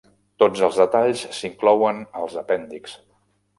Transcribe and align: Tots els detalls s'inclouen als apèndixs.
Tots 0.43 0.63
els 0.67 0.79
detalls 0.83 1.21
s'inclouen 1.41 2.01
als 2.25 2.41
apèndixs. 2.45 2.99